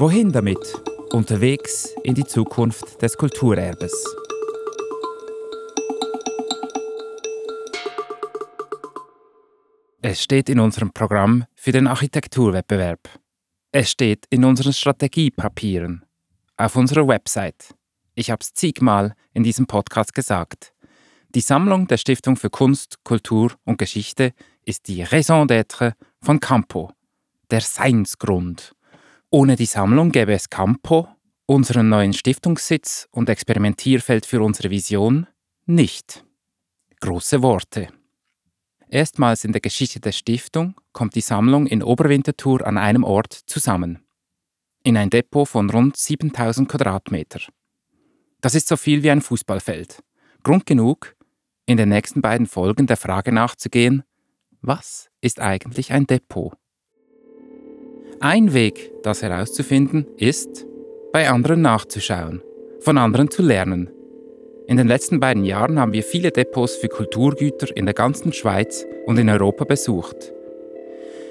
[0.00, 0.80] Wohin damit?
[1.12, 3.92] Unterwegs in die Zukunft des Kulturerbes.
[10.00, 13.10] Es steht in unserem Programm für den Architekturwettbewerb.
[13.72, 16.06] Es steht in unseren Strategiepapieren,
[16.56, 17.74] auf unserer Website.
[18.14, 20.72] Ich habe es zigmal in diesem Podcast gesagt.
[21.34, 24.32] Die Sammlung der Stiftung für Kunst, Kultur und Geschichte
[24.64, 25.92] ist die Raison d'être
[26.22, 26.90] von Campo,
[27.50, 28.74] der Seinsgrund.
[29.32, 31.06] Ohne die Sammlung gäbe es Campo,
[31.46, 35.28] unseren neuen Stiftungssitz und Experimentierfeld für unsere Vision,
[35.66, 36.24] nicht.
[36.98, 37.88] Große Worte.
[38.88, 44.00] Erstmals in der Geschichte der Stiftung kommt die Sammlung in Oberwinterthur an einem Ort zusammen.
[44.82, 47.40] In ein Depot von rund 7000 Quadratmeter.
[48.40, 50.02] Das ist so viel wie ein Fußballfeld.
[50.42, 51.14] Grund genug,
[51.66, 54.02] in den nächsten beiden Folgen der Frage nachzugehen,
[54.60, 56.59] was ist eigentlich ein Depot?
[58.22, 60.66] Ein Weg, das herauszufinden, ist,
[61.10, 62.42] bei anderen nachzuschauen,
[62.80, 63.88] von anderen zu lernen.
[64.66, 68.86] In den letzten beiden Jahren haben wir viele Depots für Kulturgüter in der ganzen Schweiz
[69.06, 70.34] und in Europa besucht.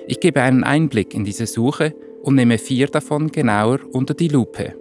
[0.08, 4.74] Ich gebe einen Einblick in diese Suche und nehme vier davon genauer unter die Lupe.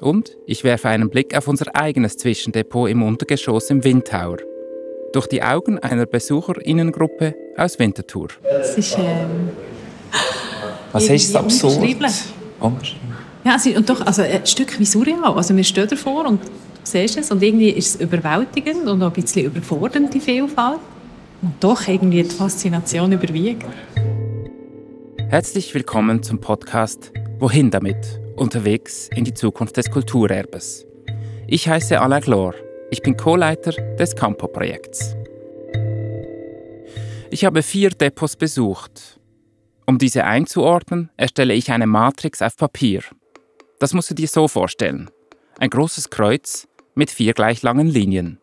[0.00, 4.38] Und ich werfe einen Blick auf unser eigenes Zwischendepot im Untergeschoss im Windtower.
[5.12, 8.30] Durch die Augen einer Besucherinnengruppe aus Winterthur.
[8.42, 9.50] Das ist, ähm,
[10.94, 11.74] Was heißt absurd?
[12.60, 12.96] unbeschreiblich.
[13.44, 15.34] Ja, ist, und doch also ein Stück wie surreal.
[15.34, 16.50] Also wir stehen davor und du
[16.84, 20.78] siehst es und irgendwie ist es überwältigend und auch ein bisschen überfordernd, die Vielfalt.
[21.42, 23.66] Und doch irgendwie die Faszination überwiegt.
[25.28, 28.20] Herzlich willkommen zum Podcast Wohin damit?
[28.36, 30.86] Unterwegs in die Zukunft des Kulturerbes.
[31.48, 32.54] Ich heiße Alain Glor.
[32.92, 35.16] Ich bin Co-Leiter des Campo-Projekts.
[37.30, 39.18] Ich habe vier Depots besucht.
[39.86, 43.02] Um diese einzuordnen, erstelle ich eine Matrix auf Papier.
[43.78, 45.10] Das musst du dir so vorstellen.
[45.58, 48.40] Ein großes Kreuz mit vier gleich langen Linien.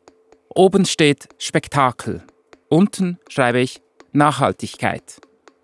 [0.50, 2.24] Oben steht Spektakel.
[2.69, 3.81] Unten schreibe ich
[4.12, 5.19] Nachhaltigkeit.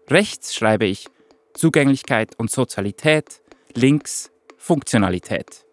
[0.10, 1.08] Rechts schreibe ich
[1.54, 3.42] Zugänglichkeit und Sozialität.
[3.76, 5.66] Links Funktionalität.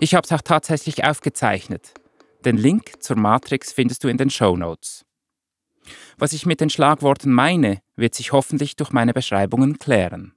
[0.00, 1.94] Ich habe es auch tatsächlich aufgezeichnet.
[2.44, 5.04] Den Link zur Matrix findest du in den Show Notes.
[6.18, 10.32] Was ich mit den Schlagworten meine, wird sich hoffentlich durch meine Beschreibungen klären.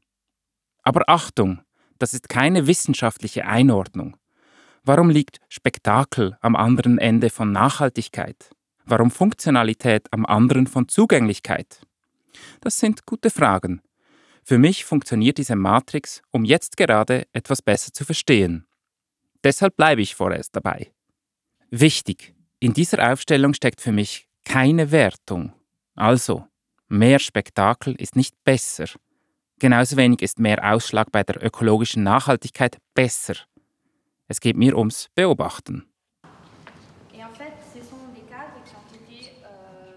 [0.83, 1.61] Aber Achtung,
[1.99, 4.17] das ist keine wissenschaftliche Einordnung.
[4.83, 8.49] Warum liegt Spektakel am anderen Ende von Nachhaltigkeit?
[8.85, 11.81] Warum Funktionalität am anderen von Zugänglichkeit?
[12.61, 13.81] Das sind gute Fragen.
[14.43, 18.65] Für mich funktioniert diese Matrix, um jetzt gerade etwas besser zu verstehen.
[19.43, 20.91] Deshalb bleibe ich vorerst dabei.
[21.69, 25.53] Wichtig, in dieser Aufstellung steckt für mich keine Wertung.
[25.99, 26.47] Also,
[26.87, 28.85] mehr Spektakel ist nicht besser.
[29.59, 33.35] Genauso wenig ist mehr Ausschlag bei der ökologischen Nachhaltigkeit besser.
[34.29, 35.85] Es geht mir ums Beobachten.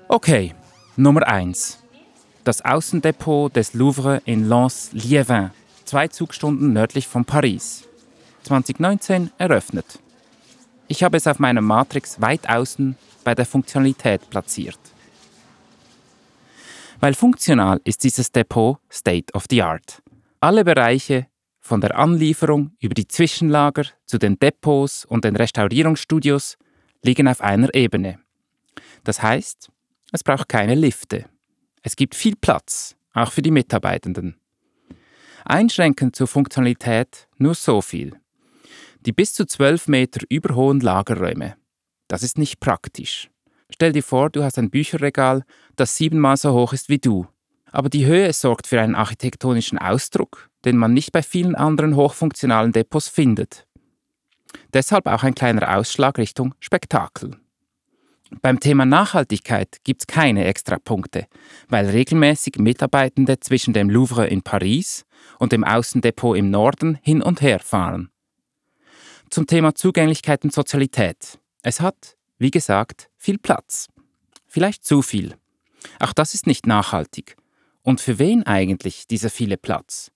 [0.09, 0.55] Okay,
[0.97, 1.85] Nummer 1.
[2.43, 5.51] Das Außendepot des Louvre in Lens-Liévin,
[5.85, 7.89] zwei Zugstunden nördlich von Paris.
[8.43, 10.01] 2019 eröffnet.
[10.89, 14.92] Ich habe es auf meiner Matrix weit außen bei der Funktionalität platziert.
[17.03, 20.01] Weil funktional ist dieses Depot State of the Art.
[20.39, 21.27] Alle Bereiche,
[21.59, 26.59] von der Anlieferung über die Zwischenlager zu den Depots und den Restaurierungsstudios,
[27.03, 28.21] liegen auf einer Ebene.
[29.03, 29.69] Das heißt,
[30.13, 31.25] es braucht keine Lifte.
[31.83, 34.37] Es gibt viel Platz, auch für die Mitarbeitenden.
[35.45, 38.21] Einschränkend zur Funktionalität nur so viel.
[39.01, 41.57] Die bis zu 12 Meter überhohen Lagerräume.
[42.07, 43.32] Das ist nicht praktisch.
[43.73, 45.45] Stell dir vor, du hast ein Bücherregal,
[45.77, 47.27] das siebenmal so hoch ist wie du.
[47.71, 52.73] Aber die Höhe sorgt für einen architektonischen Ausdruck, den man nicht bei vielen anderen hochfunktionalen
[52.73, 53.67] Depots findet.
[54.75, 57.39] Deshalb auch ein kleiner Ausschlag Richtung Spektakel.
[58.41, 61.27] Beim Thema Nachhaltigkeit gibt es keine Extrapunkte,
[61.69, 65.05] weil regelmäßig Mitarbeitende zwischen dem Louvre in Paris
[65.39, 68.11] und dem Außendepot im Norden hin und her fahren.
[69.31, 71.39] Zum Thema Zugänglichkeit und Sozialität.
[71.63, 73.89] Es hat, wie gesagt, viel Platz.
[74.47, 75.37] Vielleicht zu viel.
[75.99, 77.37] Auch das ist nicht nachhaltig.
[77.83, 80.11] Und für wen eigentlich dieser viele Platz?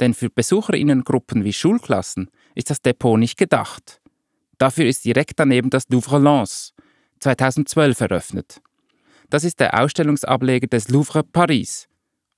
[0.00, 4.00] Denn für Besucherinnengruppen wie Schulklassen ist das Depot nicht gedacht.
[4.56, 6.74] Dafür ist direkt daneben das Louvre Lens,
[7.20, 8.60] 2012 eröffnet.
[9.30, 11.88] Das ist der Ausstellungsableger des Louvre Paris.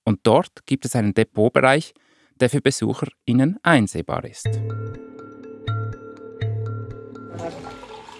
[0.04, 1.94] Und dort gibt es einen Depotbereich,
[2.40, 4.48] der für BesucherInnen einsehbar ist.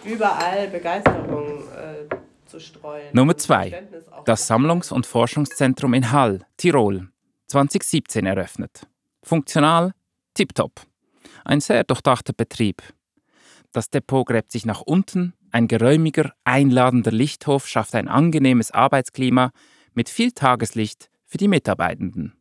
[0.04, 2.14] Überall Begeisterung äh,
[2.46, 3.08] zu streuen.
[3.12, 3.82] Nummer zwei.
[4.24, 7.08] Das Sammlungs- und Forschungszentrum in Hall, Tirol,
[7.46, 8.86] 2017 eröffnet.
[9.22, 9.92] Funktional,
[10.34, 10.80] Tipptopp.
[11.44, 12.82] Ein sehr durchdachter Betrieb.
[13.72, 19.50] Das Depot gräbt sich nach unten, ein geräumiger, einladender Lichthof schafft ein angenehmes Arbeitsklima
[19.94, 22.36] mit viel Tageslicht für die Mitarbeitenden.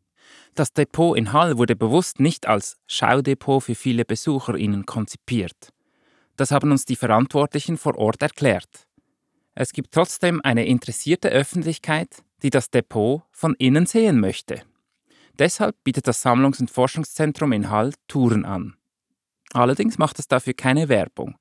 [0.54, 5.72] Das Depot in Hall wurde bewusst nicht als Schaudepot für viele BesucherInnen konzipiert.
[6.40, 8.88] Das haben uns die Verantwortlichen vor Ort erklärt.
[9.54, 14.62] Es gibt trotzdem eine interessierte Öffentlichkeit, die das Depot von innen sehen möchte.
[15.38, 18.74] Deshalb bietet das Sammlungs- und Forschungszentrum in Hall Touren an.
[19.52, 21.36] Allerdings macht es dafür keine Werbung.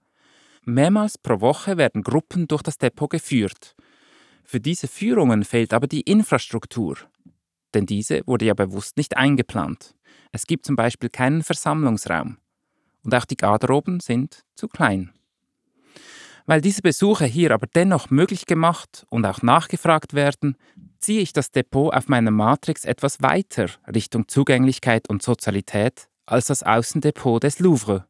[0.65, 3.77] Mehrmals pro Woche werden Gruppen durch das Depot geführt.
[4.43, 6.97] Für diese Führungen fehlt aber die Infrastruktur,
[7.73, 9.95] denn diese wurde ja bewusst nicht eingeplant.
[10.33, 12.35] Es gibt zum Beispiel keinen Versammlungsraum
[13.03, 15.11] und auch die Garderoben sind zu klein.
[16.45, 20.57] Weil diese Besuche hier aber dennoch möglich gemacht und auch nachgefragt werden,
[20.99, 26.63] ziehe ich das Depot auf meiner Matrix etwas weiter Richtung Zugänglichkeit und Sozialität als das
[26.63, 28.05] Außendepot des Louvre,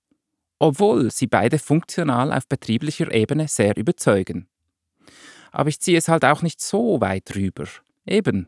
[0.57, 4.47] obwohl sie beide funktional auf betrieblicher Ebene sehr überzeugen.
[5.51, 7.65] Aber ich ziehe es halt auch nicht so weit rüber.
[8.05, 8.47] Eben,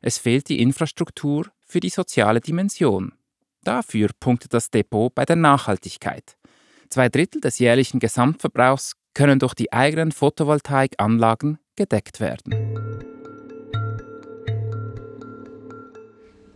[0.00, 3.12] es fehlt die Infrastruktur für die soziale Dimension.
[3.64, 6.36] Dafür punktet das Depot bei der Nachhaltigkeit.
[6.88, 12.52] Zwei Drittel des jährlichen Gesamtverbrauchs können durch die eigenen Photovoltaikanlagen gedeckt werden.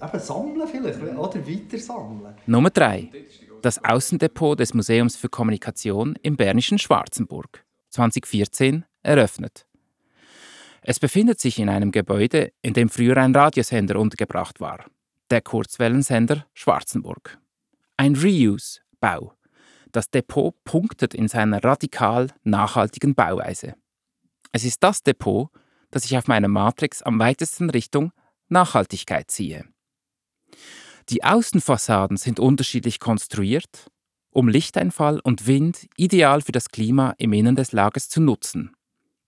[0.03, 2.35] Eben sammeln vielleicht, oder weiter sammeln.
[2.47, 3.11] Nummer 3.
[3.63, 7.65] Das Außendepot des Museums für Kommunikation im bernischen Schwarzenburg.
[7.91, 9.67] 2014 eröffnet.
[10.83, 14.85] Es befindet sich in einem Gebäude, in dem früher ein Radiosender untergebracht war,
[15.31, 17.39] der Kurzwellensender Schwarzenburg.
[17.97, 19.33] Ein Reuse-Bau.
[19.93, 23.75] Das Depot punktet in seiner radikal nachhaltigen Bauweise.
[24.53, 25.51] Es ist das Depot,
[25.91, 28.13] das ich auf meiner Matrix am weitesten Richtung
[28.49, 29.65] Nachhaltigkeit ziehe.
[31.09, 33.91] Die Außenfassaden sind unterschiedlich konstruiert,
[34.31, 38.77] um Lichteinfall und Wind ideal für das Klima im Innen des Lagers zu nutzen.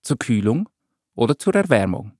[0.01, 0.69] Zur Kühlung
[1.15, 2.18] oder zur Erwärmung.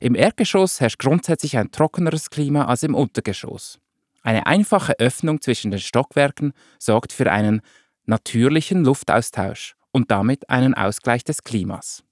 [0.00, 3.78] Im Erdgeschoss herrscht grundsätzlich ein trockeneres Klima als im Untergeschoss.
[4.22, 7.62] Eine einfache Öffnung zwischen den Stockwerken sorgt für einen
[8.04, 12.04] natürlichen Luftaustausch und damit einen Ausgleich des Klimas.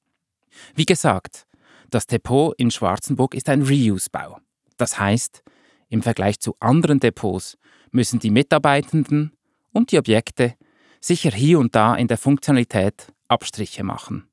[0.75, 1.47] Wie gesagt,
[1.91, 4.39] das Depot in Schwarzenburg ist ein Reuse-Bau.
[4.77, 5.43] Das heißt,
[5.89, 7.57] im Vergleich zu anderen Depots
[7.91, 9.33] müssen die Mitarbeitenden
[9.73, 10.55] und die Objekte
[11.01, 14.29] sicher hier und da in der Funktionalität Abstriche machen.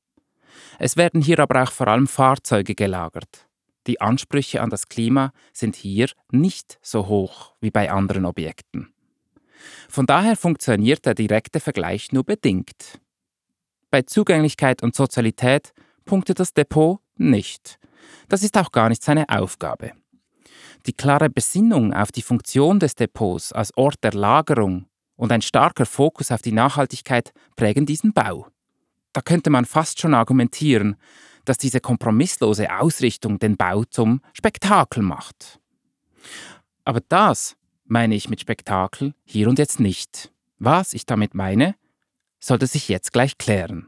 [0.78, 3.46] Es werden hier aber auch vor allem Fahrzeuge gelagert.
[3.86, 8.92] Die Ansprüche an das Klima sind hier nicht so hoch wie bei anderen Objekten.
[9.88, 13.00] Von daher funktioniert der direkte Vergleich nur bedingt.
[13.90, 15.72] Bei Zugänglichkeit und Sozialität
[16.04, 17.78] punktet das Depot nicht.
[18.28, 19.92] Das ist auch gar nicht seine Aufgabe.
[20.86, 24.86] Die klare Besinnung auf die Funktion des Depots als Ort der Lagerung
[25.16, 28.48] und ein starker Fokus auf die Nachhaltigkeit prägen diesen Bau.
[29.16, 30.96] Da könnte man fast schon argumentieren,
[31.46, 35.58] dass diese kompromisslose Ausrichtung den Bau zum Spektakel macht.
[36.84, 40.30] Aber das meine ich mit Spektakel hier und jetzt nicht.
[40.58, 41.76] Was ich damit meine,
[42.38, 43.86] sollte sich jetzt gleich klären.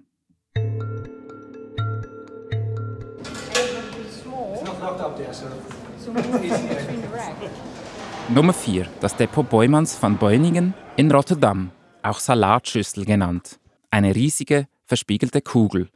[8.31, 8.87] Nummer 4.
[9.03, 11.71] Das Depot Beumanns van Beuningen in Rotterdam,
[12.03, 13.61] auch Salatschüssel genannt.
[13.91, 15.91] Eine riesige, verspiegelte Kugel.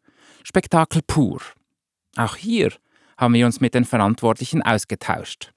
[0.45, 1.41] Spektakel pur.
[2.17, 2.73] Auch hier
[3.17, 5.53] haben wir uns mit den Verantwortlichen ausgetauscht.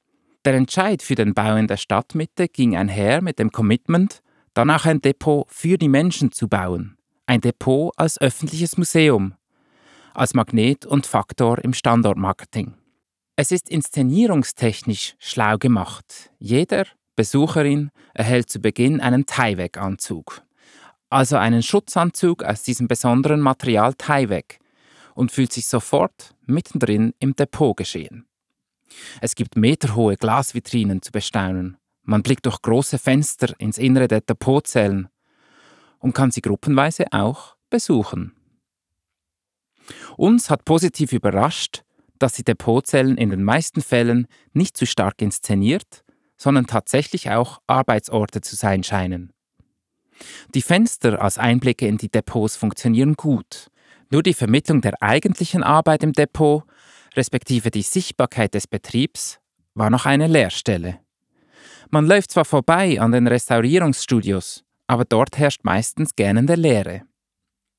[0.45, 4.21] Der Entscheid für den Bau in der Stadtmitte ging einher mit dem Commitment,
[4.53, 6.97] danach ein Depot für die Menschen zu bauen.
[7.25, 9.33] Ein Depot als öffentliches Museum,
[10.13, 12.75] als Magnet und Faktor im Standortmarketing.
[13.35, 16.31] Es ist inszenierungstechnisch schlau gemacht.
[16.37, 20.44] Jeder Besucherin erhält zu Beginn einen Tyvek-Anzug
[21.15, 24.59] also einen Schutzanzug aus diesem besonderen Material Tyvek
[25.13, 28.27] und fühlt sich sofort mittendrin im Depot geschehen.
[29.21, 31.77] Es gibt meterhohe Glasvitrinen zu bestaunen.
[32.03, 35.07] Man blickt durch große Fenster ins Innere der Depotzellen
[35.99, 38.33] und kann sie gruppenweise auch besuchen.
[40.17, 41.83] Uns hat positiv überrascht,
[42.19, 46.03] dass die Depotzellen in den meisten Fällen nicht zu stark inszeniert,
[46.35, 49.34] sondern tatsächlich auch Arbeitsorte zu sein scheinen.
[50.53, 53.69] Die Fenster als Einblicke in die Depots funktionieren gut.
[54.09, 56.63] Nur die Vermittlung der eigentlichen Arbeit im Depot,
[57.15, 59.39] respektive die Sichtbarkeit des Betriebs,
[59.73, 60.99] war noch eine Leerstelle.
[61.89, 67.03] Man läuft zwar vorbei an den Restaurierungsstudios, aber dort herrscht meistens gähnende Leere.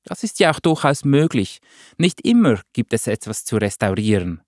[0.03, 1.59] Das ist ja auch durchaus möglich.
[1.97, 4.41] Nicht immer gibt es etwas zu restaurieren.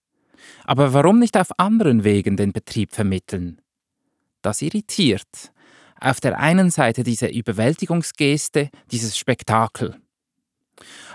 [0.63, 3.61] Aber warum nicht auf anderen Wegen den Betrieb vermitteln?
[4.41, 5.51] Das irritiert,
[6.01, 9.99] Auf der einen Seite diese Überwältigungsgeste, dieses Spektakel.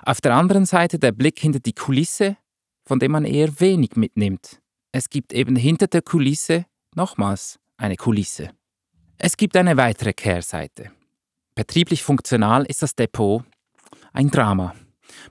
[0.05, 2.37] Auf der anderen Seite der Blick hinter die Kulisse,
[2.85, 4.61] von dem man eher wenig mitnimmt.
[4.93, 8.51] Es gibt eben hinter der Kulisse nochmals eine Kulisse.
[9.17, 10.91] Es gibt eine weitere Kehrseite.
[11.55, 13.43] Betrieblich funktional ist das Depot
[14.13, 14.75] ein Drama.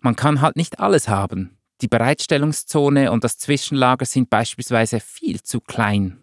[0.02, 1.58] Man kann halt nicht alles haben.
[1.82, 6.18] Die Bereitstellungszone und das Zwischenlager sind beispielsweise viel zu klein.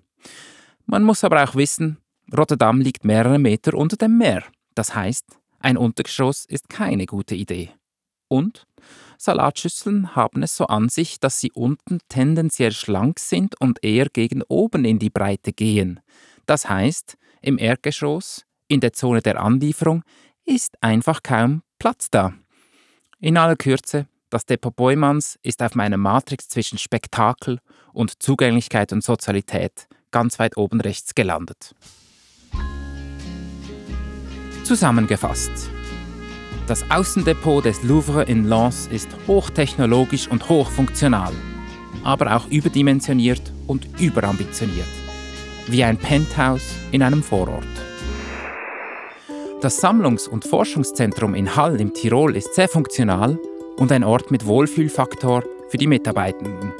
[0.86, 1.98] Man muss aber auch wissen,
[2.36, 4.44] Rotterdam liegt mehrere Meter unter dem Meer.
[4.74, 5.24] Das heißt,
[5.58, 7.70] ein Untergeschoss ist keine gute Idee.
[8.28, 8.66] Und
[9.18, 14.42] Salatschüsseln haben es so an sich, dass sie unten tendenziell schlank sind und eher gegen
[14.42, 16.00] oben in die Breite gehen.
[16.46, 20.04] Das heißt, im Erdgeschoss, in der Zone der Anlieferung,
[20.44, 22.32] ist einfach kaum Platz da.
[23.18, 27.58] In aller Kürze, das Depot Beumanns ist auf meiner Matrix zwischen Spektakel
[27.92, 31.74] und Zugänglichkeit und Sozialität ganz weit oben rechts gelandet.
[34.70, 35.50] Zusammengefasst.
[36.68, 41.32] Das Außendepot des Louvre in Lens ist hochtechnologisch und hochfunktional,
[42.04, 44.86] aber auch überdimensioniert und überambitioniert.
[45.66, 47.66] Wie ein Penthouse in einem Vorort.
[49.60, 53.40] Das Sammlungs- und Forschungszentrum in Hall im Tirol ist sehr funktional
[53.76, 56.72] und ein Ort mit Wohlfühlfaktor für die Mitarbeitenden.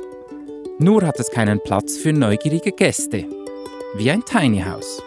[0.79, 3.27] Nur hat es keinen Platz für neugierige Gäste,
[3.97, 5.03] wie ein Tiny House.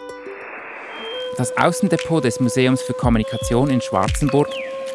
[1.36, 4.48] Das Außendepot des Museums für Kommunikation in Schwarzenburg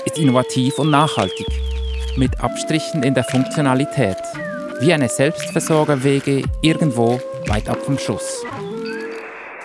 [0.05, 1.47] ist innovativ und nachhaltig,
[2.15, 4.17] mit Abstrichen in der Funktionalität,
[4.79, 8.45] wie eine Selbstversorgerwege irgendwo weit ab vom Schuss.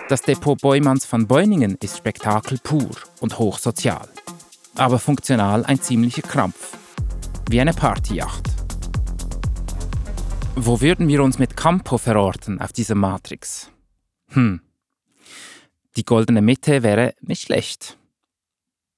[0.09, 2.91] Das Depot Beumanns von Beuningen ist Spektakel pur
[3.21, 4.09] und hochsozial,
[4.75, 6.77] aber funktional ein ziemlicher Krampf,
[7.49, 8.49] wie eine Partyjacht.
[10.57, 13.71] Wo würden wir uns mit Campo verorten auf dieser Matrix?
[14.31, 14.59] Hm,
[15.95, 17.97] die goldene Mitte wäre nicht schlecht.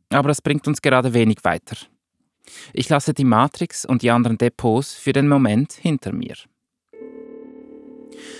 [0.10, 1.78] Aber das bringt uns gerade wenig weiter.
[2.74, 6.36] Ich lasse die Matrix und die anderen Depots für den Moment hinter mir.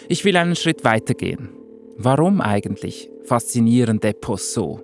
[0.08, 1.50] Ich will einen Schritt weitergehen.
[1.98, 4.82] Warum eigentlich faszinieren Depots so?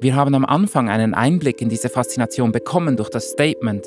[0.00, 3.86] Wir haben am Anfang einen Einblick in diese Faszination bekommen durch das Statement,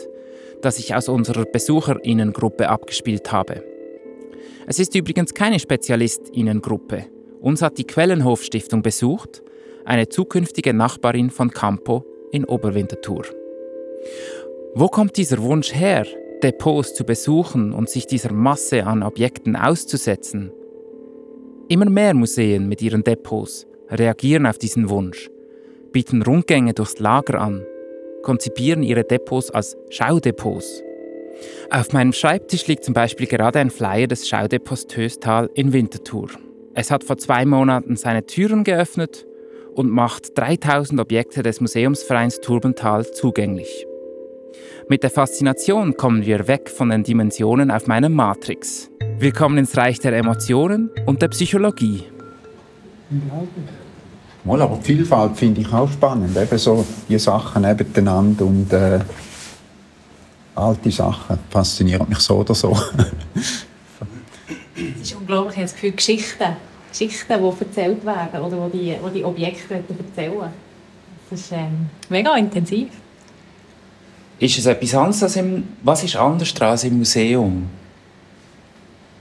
[0.62, 3.64] das ich aus unserer Besucherinnengruppe abgespielt habe.
[4.66, 7.06] Es ist übrigens keine Spezialistinnengruppe,
[7.40, 9.44] uns hat die Quellenhof Stiftung besucht,
[9.86, 13.26] eine zukünftige Nachbarin von Campo in Oberwinterthur.
[14.76, 16.06] Wo kommt dieser Wunsch her,
[16.44, 20.52] Depots zu besuchen und sich dieser Masse an Objekten auszusetzen?
[21.68, 25.30] Immer mehr Museen mit ihren Depots reagieren auf diesen Wunsch,
[25.92, 27.66] bieten Rundgänge durchs Lager an,
[28.22, 30.84] konzipieren ihre Depots als Schaudepots.
[31.72, 36.30] Auf meinem Schreibtisch liegt zum Beispiel gerade ein Flyer des Schaudepots Töstal in Winterthur.
[36.82, 39.28] Es hat vor zwei Monaten seine Türen geöffnet
[39.76, 43.86] und macht 3000 Objekte des Museumsvereins Turbental zugänglich.
[44.88, 48.90] Mit der Faszination kommen wir weg von den Dimensionen auf meiner Matrix.
[49.18, 52.06] Wir kommen ins Reich der Emotionen und der Psychologie.
[54.46, 56.38] Mal, aber die Vielfalt finde ich auch spannend.
[56.38, 59.00] Eben so die Sachen nebeneinander und äh,
[60.56, 62.74] alte Sachen faszinieren mich so oder so.
[65.02, 66.56] Es ist unglaublich, ich habe das Gefühl, Geschichten
[66.92, 70.52] Geschichten, die erzählt werden oder wo die, wo die Objekte erzählen.
[71.30, 72.90] Das ist ähm, mega intensiv.
[74.40, 77.68] Ist es etwas anderes als im, was ist anders als im Museum?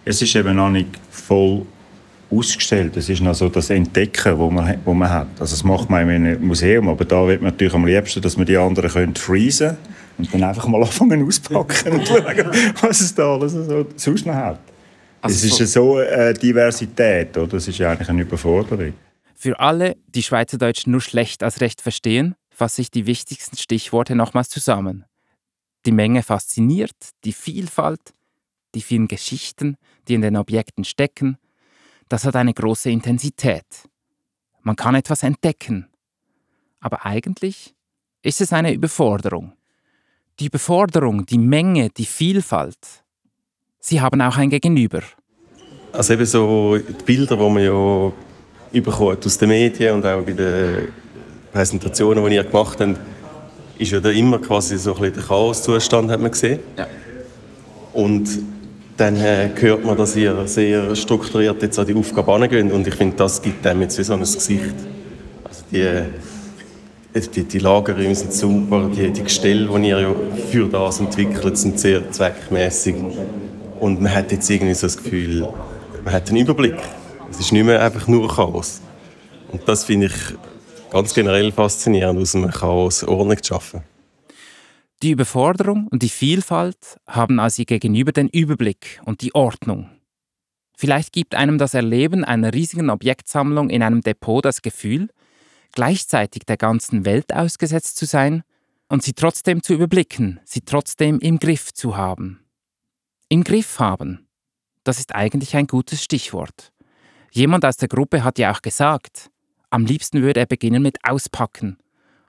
[0.05, 1.67] Es ist eben noch nicht voll
[2.31, 2.97] ausgestellt.
[2.97, 5.29] Es ist noch so das Entdecken, das man, wo man hat.
[5.39, 8.37] Also das macht man in einem Museum, aber da wird man natürlich am liebsten, dass
[8.37, 9.77] man die anderen können freezen
[10.19, 14.35] und dann einfach mal anfangen auspacken und schauen, was es da alles so sonst noch
[14.35, 14.61] hat.
[15.21, 17.47] Also es ist so eine Diversität, oder?
[17.49, 18.95] Das ist ja eigentlich eine Überforderung.
[19.35, 24.49] Für alle, die Schweizerdeutsch nur schlecht als recht verstehen, fasse ich die wichtigsten Stichworte nochmals
[24.49, 25.05] zusammen.
[25.87, 28.13] Die Menge fasziniert, die Vielfalt,
[28.75, 29.77] die vielen Geschichten,
[30.09, 31.39] die in den Objekten stecken,
[32.09, 33.67] das hat eine große Intensität.
[34.63, 35.89] Man kann etwas entdecken.
[36.81, 37.75] Aber eigentlich
[38.23, 39.53] ist es eine Überforderung.
[40.41, 43.05] Die Überforderung, die Menge, die Vielfalt,
[43.89, 45.01] Sie haben auch ein Gegenüber.
[45.93, 48.13] Also eben so die Bilder, die man ja
[48.71, 50.89] überkommt aus den Medien und auch bei den
[51.51, 52.99] Präsentationen, die ihr gemacht habt,
[53.79, 56.59] ist ja da immer quasi so ein bisschen der Chaoszustand, hat man gesehen.
[56.77, 56.87] Ja.
[57.95, 58.29] Und
[58.99, 62.95] dann äh, hört man, dass ihr sehr strukturiert jetzt an die Aufgabe angeht und ich
[62.95, 64.75] finde, das gibt dem jetzt so ein Gesicht.
[65.45, 66.05] Also die, äh,
[67.35, 70.15] die, die Lagerräume sind super, die, die Gestelle, die ihr ja
[70.51, 72.97] für das entwickelt, sind sehr zweckmäßig.
[73.81, 75.49] Und man hat jetzt irgendwie so das Gefühl,
[76.05, 76.77] man hat einen Überblick.
[77.31, 78.81] Es ist nicht mehr einfach nur Chaos.
[79.53, 80.15] Und das finde ich
[80.91, 83.83] ganz generell faszinierend, aus einem Chaos Ordnung zu schaffen.
[85.03, 89.91] Die Überforderung und die Vielfalt haben als ihr Gegenüber den Überblick und die Ordnung.
[90.77, 95.09] Vielleicht gibt einem das Erleben einer riesigen Objektsammlung in einem Depot das Gefühl,
[95.73, 98.43] gleichzeitig der ganzen Welt ausgesetzt zu sein
[98.89, 102.41] und sie trotzdem zu überblicken, sie trotzdem im Griff zu haben.
[103.31, 104.27] Im Griff haben,
[104.85, 106.73] das ist eigentlich ein gutes Stichwort.
[107.31, 109.31] Jemand aus der Gruppe hat ja auch gesagt,
[109.69, 111.77] am liebsten würde er beginnen mit Auspacken,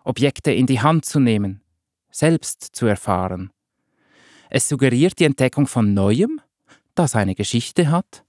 [0.03, 1.61] Objekte in die Hand zu nehmen,
[2.11, 3.49] selbst zu erfahren.
[4.49, 6.41] Es suggeriert die Entdeckung von Neuem,
[6.95, 8.25] das eine Geschichte hat,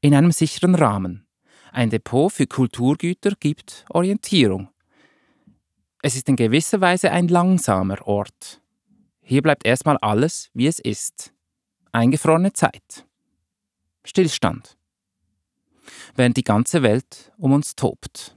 [0.00, 1.26] in einem sicheren Rahmen.
[1.72, 4.68] Ein Depot für Kulturgüter gibt Orientierung.
[6.02, 8.60] Es ist in gewisser Weise ein langsamer Ort.
[9.22, 11.32] Hier bleibt erstmal alles, wie es ist.
[11.94, 13.06] Eingefrorene Zeit.
[14.02, 14.78] Stillstand.
[16.14, 18.34] Während die ganze Welt um uns tobt.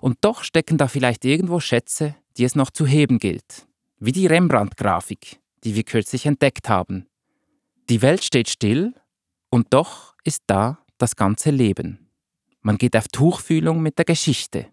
[0.00, 3.66] Und doch stecken da vielleicht irgendwo Schätze, die es noch zu heben gilt.
[3.98, 7.06] Wie die Rembrandt-Grafik, die wir kürzlich entdeckt haben.
[7.90, 8.94] Die Welt steht still
[9.50, 12.10] und doch ist da das ganze Leben.
[12.62, 14.68] Man geht auf Tuchfühlung mit der Geschichte.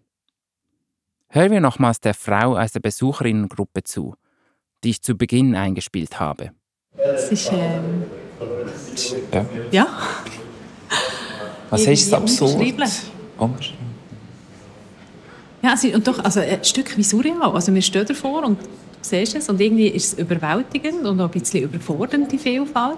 [1.28, 4.14] Hören wir nochmals der Frau aus der Besucherinnengruppe zu,
[4.82, 6.54] die ich zu Beginn eingespielt habe.
[6.96, 8.04] Es ist, ähm,
[9.32, 9.44] Ja.
[9.70, 9.86] ja,
[11.70, 12.54] Was heißt absurd?
[13.38, 13.86] Unbeschrieben.
[15.62, 17.52] ja ist, und doch also ein Stück wie surreal.
[17.54, 18.66] Also wir stehen davor und du
[19.02, 22.96] siehst es und irgendwie ist es überwältigend und auch ein bisschen überfordernd, die Vielfalt.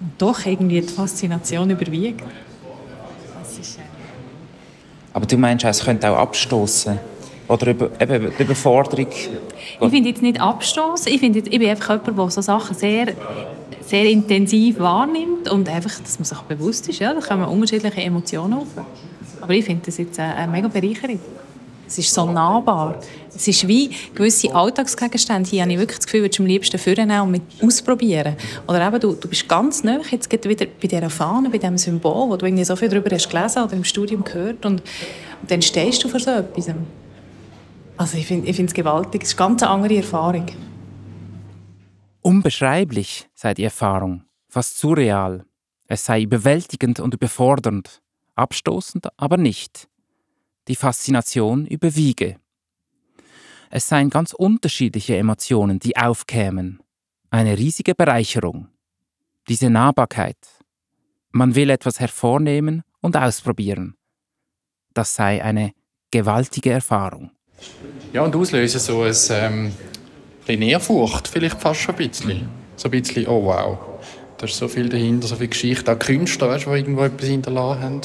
[0.00, 2.20] Und doch irgendwie die Faszination überwiegt.
[2.20, 2.24] Äh,
[5.12, 6.98] Aber du meinst, es könnte auch abstoßen
[7.48, 9.08] Oder eben die Überforderung.
[9.10, 11.12] Ich finde jetzt nicht abstoßen.
[11.12, 13.08] Ich, ich bin einfach jemand, der so Sachen sehr,
[13.82, 18.54] sehr intensiv wahrnimmt und einfach, dass man sich bewusst ist, ja, da kommen unterschiedliche Emotionen
[18.54, 18.68] auf.
[19.40, 21.20] Aber ich finde das jetzt eine, eine mega Bereicherung.
[21.86, 22.98] Es ist so nahbar.
[23.36, 25.50] Es ist wie gewisse Alltagsgegenstände.
[25.50, 28.36] Hier habe ich wirklich das Gefühl, du am liebsten vornehmen und mit ausprobieren.
[28.66, 31.76] Oder eben, du, du bist ganz nah jetzt gerade wieder bei dieser Fahne, bei diesem
[31.76, 34.80] Symbol, wo du irgendwie so viel darüber hast gelesen oder im Studium gehört und,
[35.42, 36.70] und dann stehst du vor so etwas.
[37.96, 39.22] Also ich finde es gewaltig.
[39.22, 40.46] Es ist eine ganz andere Erfahrung.
[42.22, 45.44] Unbeschreiblich sei die Erfahrung, fast surreal.
[45.86, 48.02] Es sei überwältigend und überfordernd,
[48.34, 49.88] abstoßend aber nicht.
[50.66, 52.36] Die Faszination überwiege.
[53.70, 56.82] Es seien ganz unterschiedliche Emotionen, die aufkämen.
[57.30, 58.68] Eine riesige Bereicherung.
[59.48, 60.38] Diese Nahbarkeit.
[61.30, 63.96] Man will etwas hervornehmen und ausprobieren.
[64.94, 65.72] Das sei eine
[66.10, 67.32] gewaltige Erfahrung.
[68.12, 69.72] Ja, und auslösen so ein ähm,
[70.46, 72.48] bisschen Ehrfurcht, vielleicht fast schon ein bisschen.
[72.76, 73.78] So ein bisschen, oh wow,
[74.38, 75.92] da ist so viel dahinter, so viel Geschichte.
[75.92, 78.00] Auch Künstler, weißt, die irgendwo etwas hinterlassen haben.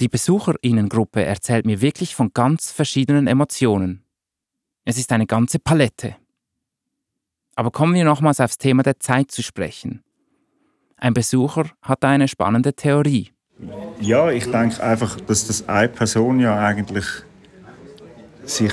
[0.00, 4.04] Die Besucherinnengruppe erzählt mir wirklich von ganz verschiedenen Emotionen.
[4.84, 6.16] Es ist eine ganze Palette.
[7.56, 10.04] Aber kommen wir nochmals aufs Thema der Zeit zu sprechen.
[10.96, 13.32] Ein Besucher hat eine spannende Theorie.
[14.00, 17.04] Ja, ich denke einfach, dass das eine Person ja eigentlich
[18.50, 18.72] sich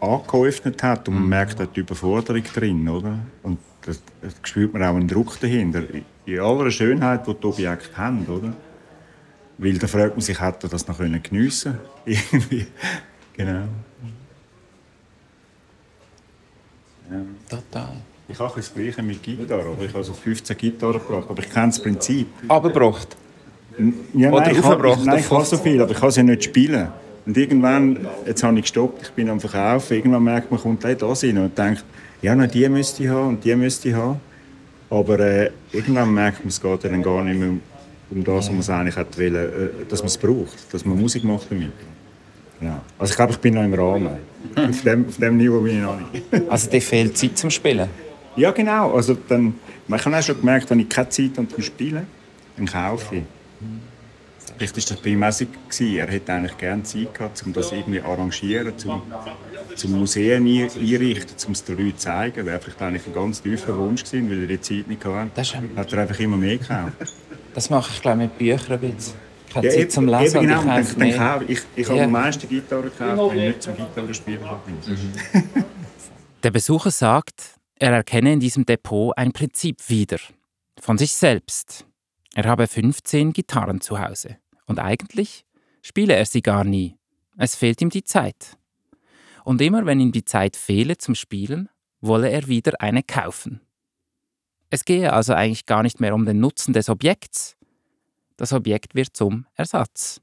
[0.00, 3.18] angeöffnet hat und man merkt auch die Überforderung drin, oder?
[3.42, 5.82] Und das, das spürt man auch einen Druck dahinter.
[6.26, 8.54] In aller Schönheit, die die Objekte haben, oder?
[9.58, 12.66] Weil da fragt man sich, hat er das noch können geniessen Irgendwie.
[13.34, 13.64] Genau.
[17.10, 17.20] Ja.
[17.48, 17.96] Total.
[18.26, 19.68] Ich habe das Gleiche mit Gitarre.
[19.68, 19.82] Oder?
[19.82, 22.26] Ich habe so 15 Gitarren gebracht, aber ich kenne das Prinzip.
[22.48, 23.16] Abgebracht.
[24.14, 26.44] Ja, Oder nein, ich habe, nein, ich habe so viel, aber ich kann sie nicht
[26.44, 26.88] spielen.
[27.26, 30.98] Und irgendwann, jetzt habe ich gestoppt, ich bin am Verkaufen, irgendwann merkt man, kommt gleich
[30.98, 31.84] das rein und denkt,
[32.20, 34.20] ja, noch die müsste ich haben und die müsste ich haben.
[34.90, 37.60] Aber äh, irgendwann merkt man, es geht dann gar nicht mehr um,
[38.10, 41.00] um das, was man es eigentlich hätte wollen, äh, dass man es braucht, dass man
[41.00, 41.72] Musik macht damit.
[42.60, 42.80] Ja.
[42.98, 44.08] Also ich glaube, ich bin noch im Rahmen.
[44.54, 46.24] auf, dem, auf dem Niveau bin ich noch nicht.
[46.50, 47.88] Also dir fehlt Zeit zum Spielen.
[48.36, 48.94] Ja, genau.
[48.94, 49.54] Also dann,
[49.88, 52.06] man hat auch schon gemerkt, wenn ich keine Zeit habe zum Spielen,
[52.56, 53.22] dann kaufe ich.
[54.56, 55.84] Vielleicht war das bei ihm auch so.
[55.84, 59.02] Er hätte eigentlich gerne Zeit gehabt, um das irgendwie arrangieren, zum,
[59.74, 62.46] zum Museen ein- einrichten, um es den Leuten zu zeigen.
[62.46, 65.30] Wäre vielleicht eigentlich ein ganz tiefer Wunsch gewesen, weil er die Zeit nicht hatte.
[65.34, 66.92] Das ist- Hat er einfach immer mehr gekauft.
[67.54, 69.14] Das mache ich glaube mit Büchern ein bisschen.
[69.52, 70.60] Keine Ja, Zeit eben- zum Lesen eben genau.
[70.78, 72.04] ich Dann, dann kaufe ich, ich habe Ja.
[72.04, 74.40] am meisten Gitarre gekauft, wenn ich nicht zum Gitarrespielen
[74.84, 75.64] bin.
[76.42, 80.18] Der Besucher sagt, er erkenne in diesem Depot ein Prinzip wieder.
[80.80, 81.86] Von sich selbst.
[82.34, 84.36] Er habe 15 Gitarren zu Hause.
[84.66, 85.44] Und eigentlich
[85.82, 86.96] spiele er sie gar nie.
[87.36, 88.56] Es fehlt ihm die Zeit.
[89.44, 91.68] Und immer wenn ihm die Zeit fehle zum Spielen,
[92.00, 93.60] wolle er wieder eine kaufen.
[94.70, 97.56] Es gehe also eigentlich gar nicht mehr um den Nutzen des Objekts.
[98.36, 100.20] Das Objekt wird zum Ersatz.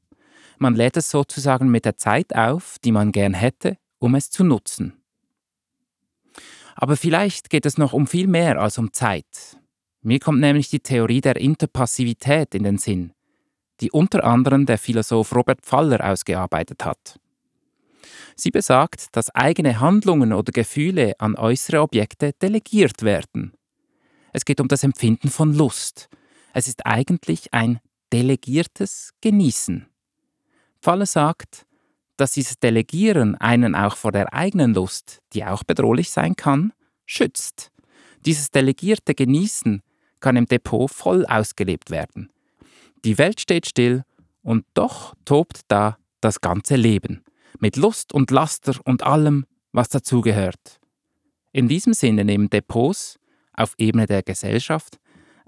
[0.58, 4.44] Man lädt es sozusagen mit der Zeit auf, die man gern hätte, um es zu
[4.44, 5.02] nutzen.
[6.76, 9.58] Aber vielleicht geht es noch um viel mehr als um Zeit.
[10.02, 13.14] Mir kommt nämlich die Theorie der Interpassivität in den Sinn,
[13.82, 17.20] die unter anderem der Philosoph Robert Pfaller ausgearbeitet hat.
[18.36, 23.54] Sie besagt, dass eigene Handlungen oder Gefühle an äußere Objekte delegiert werden.
[24.34, 26.10] Es geht um das Empfinden von Lust.
[26.54, 27.80] Es ist eigentlich ein
[28.14, 29.88] delegiertes Genießen.
[30.82, 31.66] Pfaller sagt,
[32.18, 36.74] dass dieses Delegieren einen auch vor der eigenen Lust, die auch bedrohlich sein kann,
[37.06, 37.72] schützt.
[38.26, 39.82] Dieses delegierte Genießen
[40.20, 42.32] kann im Depot voll ausgelebt werden.
[43.04, 44.04] Die Welt steht still
[44.44, 47.24] und doch tobt da das ganze Leben,
[47.60, 50.80] mit Lust und Laster und allem, was dazugehört.
[51.52, 53.20] In diesem Sinne nehmen Depots
[53.54, 55.00] auf Ebene der Gesellschaft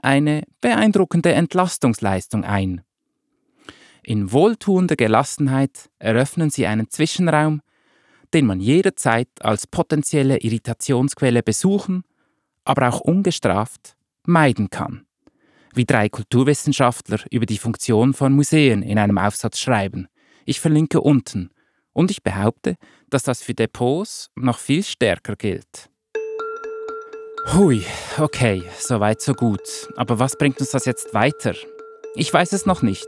[0.02, 2.82] eine beeindruckende Entlastungsleistung ein.
[4.04, 7.62] In wohltuender Gelassenheit eröffnen sie einen Zwischenraum,
[8.34, 12.04] den man jederzeit als potenzielle Irritationsquelle besuchen,
[12.66, 15.06] aber auch ungestraft meiden kann.
[15.76, 20.08] Wie drei Kulturwissenschaftler über die Funktion von Museen in einem Aufsatz schreiben.
[20.46, 21.50] Ich verlinke unten.
[21.94, 22.76] Und ich behaupte,
[23.10, 25.90] dass das für Depots noch viel stärker gilt.
[27.54, 27.84] Hui,
[28.20, 29.90] okay, so weit, so gut.
[29.96, 31.56] Aber was bringt uns das jetzt weiter?
[32.16, 33.08] Ich weiß es noch nicht.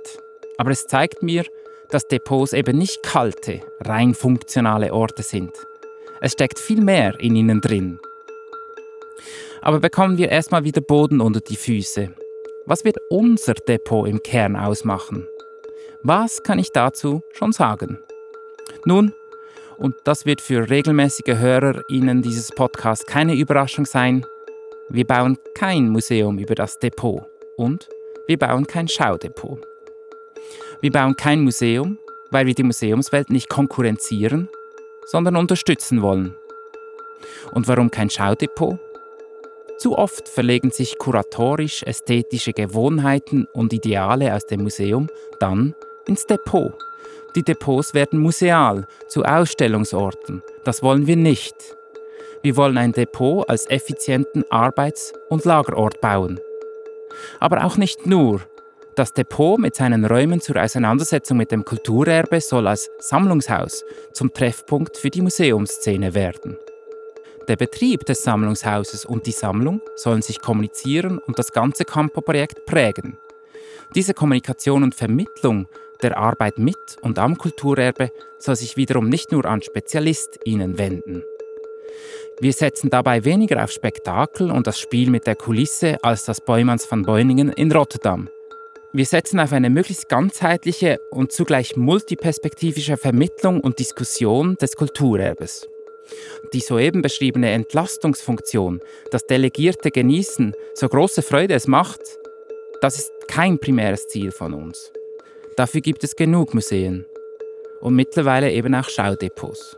[0.58, 1.46] Aber es zeigt mir,
[1.90, 5.52] dass Depots eben nicht kalte, rein funktionale Orte sind.
[6.20, 8.00] Es steckt viel mehr in ihnen drin.
[9.62, 12.16] Aber bekommen wir erstmal wieder Boden unter die Füße.
[12.68, 15.28] Was wird unser Depot im Kern ausmachen?
[16.02, 18.00] Was kann ich dazu schon sagen?
[18.86, 19.14] Nun,
[19.78, 24.26] und das wird für regelmäßige HörerInnen dieses Podcasts keine Überraschung sein,
[24.90, 27.24] wir bauen kein Museum über das Depot
[27.56, 27.88] und
[28.26, 29.60] wir bauen kein Schaudepot.
[30.82, 32.00] Wir bauen kein Museum,
[32.32, 34.50] weil wir die Museumswelt nicht konkurrenzieren,
[35.06, 36.36] sondern unterstützen wollen.
[37.52, 38.80] Und warum kein Schaudepot?
[39.78, 45.10] Zu oft verlegen sich kuratorisch-ästhetische Gewohnheiten und Ideale aus dem Museum
[45.40, 45.76] dann
[46.08, 46.74] ins Depot.
[47.36, 50.42] Die Depots werden museal, zu Ausstellungsorten.
[50.64, 51.56] Das wollen wir nicht.
[52.42, 56.40] Wir wollen ein Depot als effizienten Arbeits- und Lagerort bauen.
[57.40, 58.42] Aber auch nicht nur.
[58.96, 63.84] Das Depot mit seinen Räumen zur Auseinandersetzung mit dem Kulturerbe soll als Sammlungshaus
[64.14, 66.58] zum Treffpunkt für die Museumsszene werden.
[67.48, 73.20] Der Betrieb des Sammlungshauses und die Sammlung sollen sich kommunizieren und das ganze Campo-Projekt prägen.
[73.94, 75.68] Diese Kommunikation und Vermittlung
[76.02, 81.24] der Arbeit mit und am Kulturerbe soll sich wiederum nicht nur an SpezialistInnen wenden.
[82.40, 86.90] Wir setzen dabei weniger auf Spektakel und das Spiel mit der Kulisse als das Bäumanns
[86.90, 88.28] van Beuningen in Rotterdam.
[88.92, 95.68] Wir setzen auf eine möglichst ganzheitliche und zugleich multiperspektivische Vermittlung und Diskussion des Kulturerbes.
[96.54, 102.02] Die soeben beschriebene Entlastungsfunktion, das delegierte Genießen, so große Freude es macht,
[102.82, 104.92] das ist kein primäres Ziel von uns.
[105.56, 107.06] Dafür gibt es genug Museen
[107.82, 109.78] und mittlerweile eben auch Schaudepots.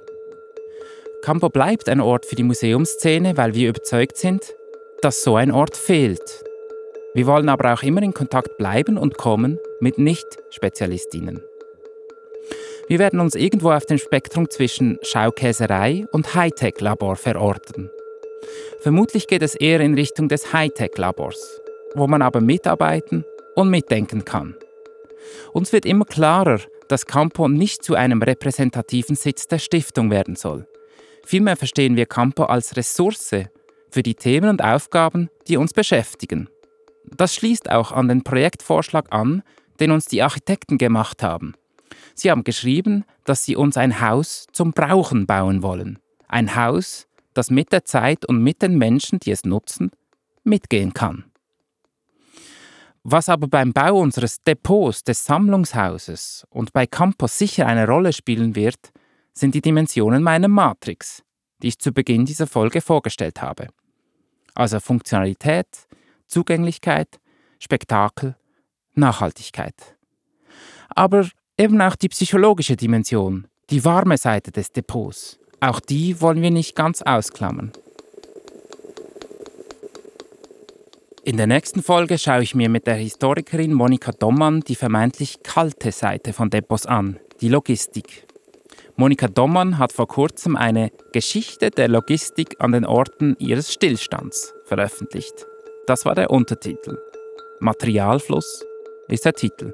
[1.21, 4.55] Campo bleibt ein Ort für die Museumsszene, weil wir überzeugt sind,
[5.01, 6.43] dass so ein Ort fehlt.
[7.13, 11.43] Wir wollen aber auch immer in Kontakt bleiben und kommen mit Nicht-Spezialistinnen.
[12.87, 17.89] Wir werden uns irgendwo auf dem Spektrum zwischen Schaukäserei und Hightech-Labor verorten.
[18.79, 21.59] Vermutlich geht es eher in Richtung des Hightech-Labors,
[21.95, 24.55] wo man aber mitarbeiten und mitdenken kann.
[25.51, 30.65] Uns wird immer klarer, dass Campo nicht zu einem repräsentativen Sitz der Stiftung werden soll.
[31.25, 33.35] Vielmehr verstehen wir Campo als Ressource
[33.89, 36.47] für die Themen und Aufgaben, die uns beschäftigen.
[37.03, 39.43] Das schließt auch an den Projektvorschlag an,
[39.81, 41.53] den uns die Architekten gemacht haben.
[42.17, 45.99] Sie haben geschrieben, dass sie uns ein Haus zum Brauchen bauen wollen.
[46.27, 49.91] Ein Haus, das mit der Zeit und mit den Menschen, die es nutzen,
[50.43, 51.25] mitgehen kann.
[53.03, 58.55] Was aber beim Bau unseres Depots, des Sammlungshauses und bei Campus sicher eine Rolle spielen
[58.55, 58.91] wird,
[59.33, 61.23] sind die Dimensionen meiner Matrix,
[61.61, 63.67] die ich zu Beginn dieser Folge vorgestellt habe.
[64.55, 65.67] Also Funktionalität,
[66.25, 67.19] Zugänglichkeit,
[67.59, 68.35] Spektakel,
[68.95, 69.95] Nachhaltigkeit.
[70.89, 75.39] Aber Eben auch die psychologische Dimension, die warme Seite des Depots.
[75.59, 77.71] Auch die wollen wir nicht ganz ausklammern.
[81.23, 85.91] In der nächsten Folge schaue ich mir mit der Historikerin Monika Dommann die vermeintlich kalte
[85.91, 88.27] Seite von Depots an, die Logistik.
[88.95, 95.47] Monika Dommann hat vor kurzem eine Geschichte der Logistik an den Orten ihres Stillstands veröffentlicht.
[95.87, 96.99] Das war der Untertitel.
[97.59, 98.63] Materialfluss
[99.07, 99.73] ist der Titel.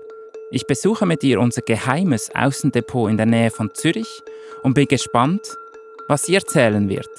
[0.56, 4.22] Ich besuche mit ihr unser geheimes Außendepot in der Nähe von Zürich
[4.62, 5.58] und bin gespannt,
[6.08, 7.10] was sie erzählen wird.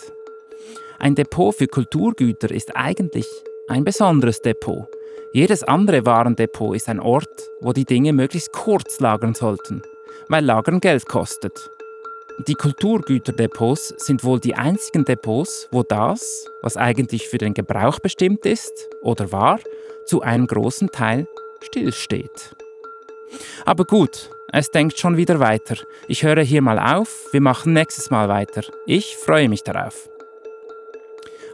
[1.00, 3.26] Ein Depot für Kulturgüter ist eigentlich
[3.66, 4.86] ein besonderes Depot.
[5.32, 9.82] Jedes andere Warendepot ist ein Ort, wo die Dinge möglichst kurz lagern sollten,
[10.28, 11.72] weil Lagern Geld kostet.
[12.46, 18.46] Die Kulturgüterdepots sind wohl die einzigen Depots, wo das, was eigentlich für den Gebrauch bestimmt
[18.46, 19.58] ist oder war,
[20.06, 21.26] zu einem großen Teil
[21.62, 22.54] stillsteht.
[23.64, 25.76] Aber gut, es denkt schon wieder weiter.
[26.06, 28.62] Ich höre hier mal auf, wir machen nächstes Mal weiter.
[28.86, 30.08] Ich freue mich darauf.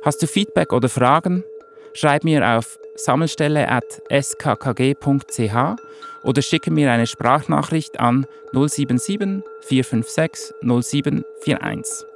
[0.03, 1.45] Hast du Feedback oder Fragen?
[1.93, 5.77] Schreib mir auf sammelstelle.skkg.ch
[6.23, 12.07] oder schicke mir eine Sprachnachricht an 077 456 0741.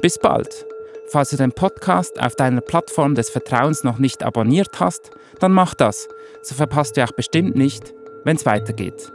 [0.00, 0.66] Bis bald!
[1.08, 5.74] Falls du den Podcast auf deiner Plattform des Vertrauens noch nicht abonniert hast, dann mach
[5.74, 6.08] das,
[6.40, 7.92] so verpasst du auch bestimmt nicht,
[8.24, 9.12] wenn es weitergeht.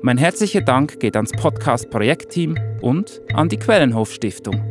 [0.00, 4.62] Mein herzlicher Dank geht ans Podcast-Projektteam und an die Quellenhof Stiftung.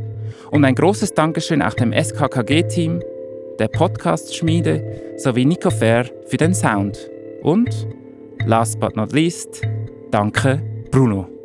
[0.51, 3.01] Und ein großes Dankeschön auch dem SKKG-Team,
[3.59, 7.09] der Podcast-Schmiede sowie Nico Fair für den Sound.
[7.41, 7.87] Und,
[8.45, 9.61] last but not least,
[10.11, 11.37] danke Bruno.